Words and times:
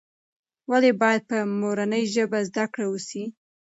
ولې 0.69 0.91
باید 1.01 1.21
په 1.29 1.37
مورنۍ 1.61 2.03
ژبه 2.13 2.39
زده 2.49 2.65
کړه 2.73 2.85
وسي؟ 2.89 3.23